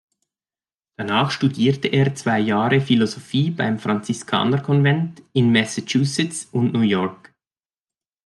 [0.97, 7.35] Danach studierte er zwei Jahre Philosophie beim Franziskaner-Konvent in Massachusetts und New York.